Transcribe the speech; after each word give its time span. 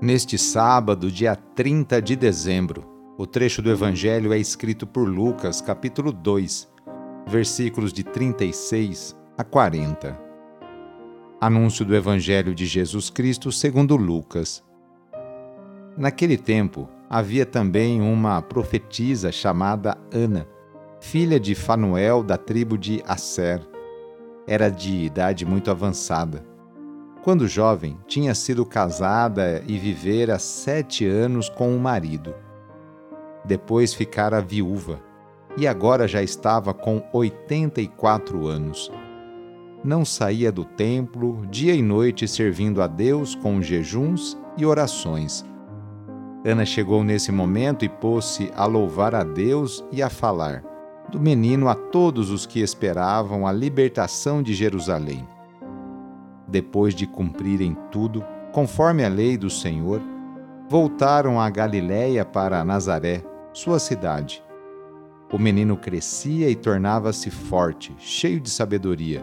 Neste 0.00 0.38
sábado, 0.38 1.10
dia 1.10 1.36
30 1.36 2.00
de 2.00 2.16
dezembro, 2.16 2.84
o 3.18 3.26
trecho 3.26 3.60
do 3.60 3.70
Evangelho 3.70 4.32
é 4.32 4.38
escrito 4.38 4.86
por 4.86 5.06
Lucas, 5.06 5.60
capítulo 5.60 6.12
2, 6.12 6.68
versículos 7.26 7.92
de 7.92 8.02
36 8.02 9.16
a 9.36 9.44
40. 9.44 10.18
Anúncio 11.40 11.84
do 11.84 11.94
Evangelho 11.94 12.54
de 12.54 12.66
Jesus 12.66 13.10
Cristo 13.10 13.52
segundo 13.52 13.96
Lucas. 13.96 14.64
Naquele 15.96 16.36
tempo, 16.36 16.88
havia 17.08 17.44
também 17.44 18.00
uma 18.00 18.40
profetisa 18.40 19.30
chamada 19.30 19.98
Ana 20.12 20.46
filha 21.00 21.40
de 21.40 21.54
Fanuel 21.54 22.22
da 22.22 22.36
tribo 22.36 22.76
de 22.76 23.02
Asser. 23.06 23.66
Era 24.46 24.68
de 24.68 25.04
idade 25.04 25.46
muito 25.46 25.70
avançada. 25.70 26.44
Quando 27.22 27.46
jovem, 27.46 27.98
tinha 28.06 28.34
sido 28.34 28.64
casada 28.64 29.62
e 29.66 29.76
vivera 29.76 30.38
sete 30.38 31.06
anos 31.06 31.50
com 31.50 31.68
o 31.68 31.76
um 31.76 31.78
marido. 31.78 32.34
Depois 33.44 33.92
ficara 33.92 34.40
viúva 34.40 35.00
e 35.56 35.66
agora 35.66 36.08
já 36.08 36.22
estava 36.22 36.72
com 36.72 37.02
84 37.12 38.46
anos. 38.46 38.90
Não 39.84 40.02
saía 40.04 40.50
do 40.50 40.64
templo 40.64 41.46
dia 41.50 41.74
e 41.74 41.82
noite 41.82 42.26
servindo 42.26 42.80
a 42.80 42.86
Deus 42.86 43.34
com 43.34 43.60
jejuns 43.60 44.38
e 44.56 44.64
orações. 44.64 45.44
Ana 46.44 46.64
chegou 46.64 47.04
nesse 47.04 47.30
momento 47.30 47.84
e 47.84 47.88
pôs-se 47.88 48.50
a 48.56 48.64
louvar 48.64 49.14
a 49.14 49.22
Deus 49.22 49.84
e 49.92 50.02
a 50.02 50.08
falar 50.08 50.64
do 51.10 51.20
menino 51.20 51.68
a 51.68 51.74
todos 51.74 52.30
os 52.30 52.46
que 52.46 52.60
esperavam 52.60 53.46
a 53.46 53.52
libertação 53.52 54.42
de 54.42 54.54
Jerusalém. 54.54 55.26
Depois 56.50 56.94
de 56.94 57.06
cumprirem 57.06 57.76
tudo, 57.92 58.24
conforme 58.52 59.04
a 59.04 59.08
lei 59.08 59.38
do 59.38 59.48
Senhor, 59.48 60.02
voltaram 60.68 61.40
a 61.40 61.48
Galiléia 61.48 62.24
para 62.24 62.64
Nazaré, 62.64 63.22
sua 63.52 63.78
cidade. 63.78 64.42
O 65.32 65.38
menino 65.38 65.76
crescia 65.76 66.50
e 66.50 66.56
tornava-se 66.56 67.30
forte, 67.30 67.94
cheio 67.98 68.40
de 68.40 68.50
sabedoria, 68.50 69.22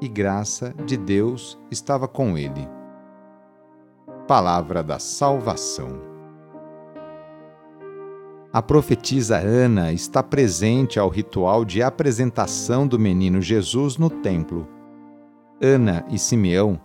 e 0.00 0.08
graça 0.08 0.74
de 0.84 0.96
Deus 0.96 1.56
estava 1.70 2.08
com 2.08 2.36
ele. 2.36 2.68
Palavra 4.26 4.82
da 4.82 4.98
Salvação. 4.98 6.00
A 8.52 8.60
profetisa 8.60 9.38
Ana 9.38 9.92
está 9.92 10.22
presente 10.22 10.98
ao 10.98 11.08
ritual 11.08 11.64
de 11.64 11.82
apresentação 11.82 12.86
do 12.86 12.98
menino 12.98 13.40
Jesus 13.40 13.96
no 13.96 14.10
templo. 14.10 14.66
Ana 15.60 16.04
e 16.08 16.16
Simeão, 16.20 16.80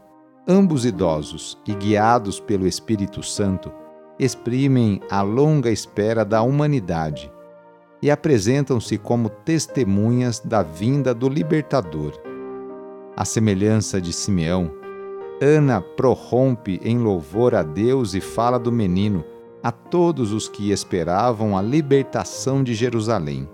ambos 0.48 0.84
idosos 0.84 1.60
e 1.68 1.76
guiados 1.76 2.40
pelo 2.40 2.66
Espírito 2.66 3.22
Santo, 3.22 3.72
exprimem 4.18 5.00
a 5.12 5.22
longa 5.22 5.70
espera 5.70 6.26
da 6.26 6.42
humanidade 6.42 7.32
e 8.02 8.10
apresentam-se 8.10 8.98
como 8.98 9.30
testemunhas 9.30 10.40
da 10.40 10.64
vinda 10.64 11.14
do 11.14 11.30
Libertador. 11.30 12.14
À 13.16 13.24
semelhança 13.24 14.02
de 14.02 14.12
Simeão, 14.12 14.72
Ana 15.40 15.80
prorrompe 15.80 16.82
em 16.84 16.98
louvor 16.98 17.54
a 17.54 17.62
Deus 17.62 18.16
e 18.16 18.22
fala 18.22 18.58
do 18.58 18.72
menino 18.72 19.24
a 19.62 19.72
todos 19.72 20.34
os 20.34 20.50
que 20.50 20.72
esperavam 20.72 21.56
a 21.56 21.62
libertação 21.62 22.64
de 22.64 22.74
Jerusalém. 22.74 23.48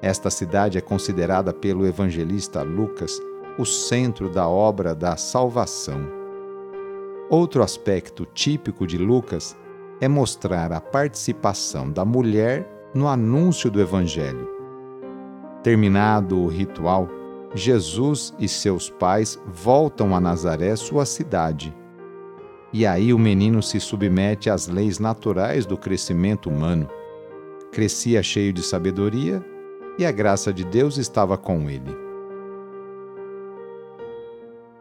Esta 0.00 0.30
cidade 0.30 0.78
é 0.78 0.80
considerada 0.80 1.52
pelo 1.52 1.86
evangelista 1.86 2.62
Lucas 2.62 3.20
o 3.58 3.64
centro 3.64 4.28
da 4.28 4.48
obra 4.48 4.94
da 4.94 5.16
salvação. 5.16 6.00
Outro 7.30 7.62
aspecto 7.62 8.26
típico 8.26 8.86
de 8.86 8.98
Lucas 8.98 9.56
é 10.00 10.08
mostrar 10.08 10.72
a 10.72 10.80
participação 10.80 11.90
da 11.90 12.04
mulher 12.04 12.68
no 12.94 13.08
anúncio 13.08 13.70
do 13.70 13.80
Evangelho. 13.80 14.48
Terminado 15.62 16.38
o 16.38 16.48
ritual, 16.48 17.08
Jesus 17.54 18.34
e 18.38 18.48
seus 18.48 18.90
pais 18.90 19.38
voltam 19.46 20.14
a 20.14 20.20
Nazaré, 20.20 20.74
sua 20.76 21.06
cidade 21.06 21.74
e 22.72 22.86
aí 22.86 23.12
o 23.12 23.18
menino 23.18 23.62
se 23.62 23.78
submete 23.78 24.48
às 24.48 24.66
leis 24.66 24.98
naturais 24.98 25.66
do 25.66 25.76
crescimento 25.76 26.48
humano. 26.48 26.88
Crescia 27.70 28.22
cheio 28.22 28.52
de 28.52 28.62
sabedoria 28.62 29.44
e 29.98 30.06
a 30.06 30.10
graça 30.10 30.52
de 30.52 30.64
Deus 30.64 30.96
estava 30.96 31.36
com 31.36 31.68
ele. 31.68 32.01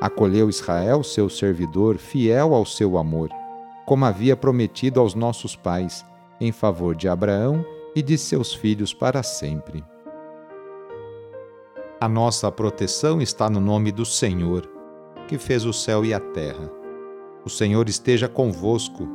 Acolheu 0.00 0.48
Israel, 0.48 1.02
seu 1.02 1.28
servidor, 1.28 1.98
fiel 1.98 2.54
ao 2.54 2.64
seu 2.64 2.96
amor, 2.96 3.28
como 3.84 4.04
havia 4.06 4.34
prometido 4.34 4.98
aos 4.98 5.14
nossos 5.14 5.54
pais, 5.54 6.04
em 6.40 6.50
favor 6.52 6.94
de 6.94 7.06
Abraão 7.06 7.64
e 7.94 8.00
de 8.00 8.16
seus 8.16 8.54
filhos 8.54 8.94
para 8.94 9.22
sempre. 9.22 9.84
A 12.00 12.08
nossa 12.08 12.50
proteção 12.50 13.20
está 13.20 13.50
no 13.50 13.60
nome 13.60 13.92
do 13.92 14.06
Senhor, 14.06 14.66
que 15.28 15.36
fez 15.36 15.66
o 15.66 15.72
céu 15.72 16.02
e 16.02 16.14
a 16.14 16.20
terra. 16.20 16.70
O 17.44 17.50
Senhor 17.50 17.86
esteja 17.90 18.26
convosco, 18.26 19.06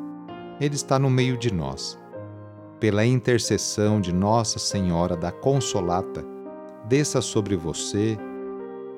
Ele 0.62 0.76
está 0.76 1.00
no 1.00 1.10
meio 1.10 1.36
de 1.36 1.52
nós. 1.52 2.00
Pela 2.80 3.04
intercessão 3.04 4.00
de 4.00 4.14
Nossa 4.14 4.60
Senhora 4.60 5.18
da 5.18 5.32
Consolata, 5.32 6.24
desça 6.88 7.22
sobre 7.22 7.56
você, 7.56 8.20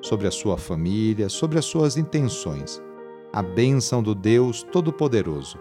sobre 0.00 0.26
a 0.26 0.30
sua 0.30 0.56
família, 0.56 1.28
sobre 1.28 1.58
as 1.58 1.64
suas 1.64 1.96
intenções, 1.96 2.82
a 3.32 3.42
bênção 3.42 4.02
do 4.02 4.14
Deus 4.14 4.62
Todo-Poderoso, 4.62 5.58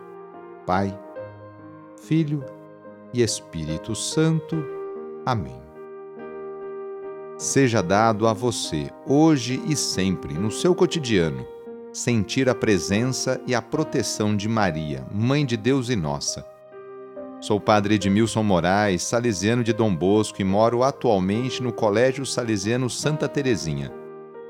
Pai, 0.66 0.98
Filho 2.02 2.44
e 3.14 3.22
Espírito 3.22 3.96
Santo. 3.96 4.64
Amém. 5.26 5.62
Seja 7.38 7.82
dado 7.84 8.28
a 8.28 8.34
você, 8.34 8.90
hoje 9.06 9.62
e 9.68 9.76
sempre, 9.76 10.34
no 10.34 10.50
seu 10.50 10.74
cotidiano, 10.74 11.46
sentir 11.94 12.50
a 12.50 12.56
presença 12.56 13.40
e 13.46 13.54
a 13.54 13.62
proteção 13.62 14.36
de 14.36 14.48
Maria, 14.48 15.06
Mãe 15.12 15.46
de 15.46 15.56
Deus 15.56 15.90
e 15.90 15.96
nossa. 15.96 16.46
Sou 17.40 17.60
padre 17.60 17.96
Edmilson 17.96 18.42
Moraes, 18.42 19.04
salesiano 19.04 19.64
de 19.64 19.72
Dom 19.72 19.96
Bosco 19.96 20.42
e 20.42 20.44
moro 20.44 20.82
atualmente 20.82 21.62
no 21.62 21.72
Colégio 21.72 22.26
Salesiano 22.26 22.90
Santa 22.90 23.28
Terezinha. 23.28 23.94